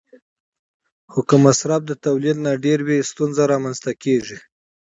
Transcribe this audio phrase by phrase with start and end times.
[1.11, 4.37] خو که مصرف د تولید نه ډېر وي، ستونزې رامنځته کېږي.